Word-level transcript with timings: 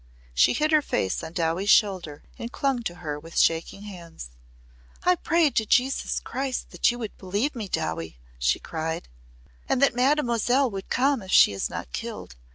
She 0.33 0.53
hid 0.53 0.71
her 0.71 0.81
face 0.81 1.23
on 1.23 1.33
Dowie's 1.33 1.69
shoulder 1.69 2.23
and 2.39 2.51
clung 2.51 2.81
to 2.85 2.95
her 3.05 3.19
with 3.19 3.37
shaking 3.37 3.83
hands. 3.83 4.31
"I 5.03 5.13
prayed 5.13 5.55
to 5.57 5.65
Jesus 5.67 6.19
Christ 6.19 6.71
that 6.71 6.89
you 6.89 6.97
would 6.97 7.15
believe 7.19 7.53
me, 7.55 7.67
Dowie!" 7.67 8.17
she 8.39 8.57
cried. 8.57 9.09
"And 9.69 9.79
that 9.79 9.93
Mademoiselle 9.93 10.71
would 10.71 10.89
come 10.89 11.21
if 11.21 11.29
she 11.31 11.53
is 11.53 11.69
not 11.69 11.93
killed. 11.93 12.35